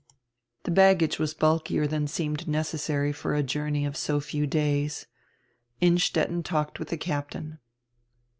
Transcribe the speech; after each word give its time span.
The 0.63 0.71
baggage 0.71 1.19
was 1.19 1.35
bulkier 1.35 1.85
than 1.85 2.07
seemed 2.07 2.47
necessary 2.47 3.13
for 3.13 3.35
a 3.35 3.43
journey 3.43 3.85
of 3.85 3.95
so 3.95 4.19
few 4.19 4.47
days. 4.47 5.05
Innstetten 5.79 6.41
talked 6.41 6.79
with 6.79 6.89
die 6.89 6.97
captain. 6.97 7.59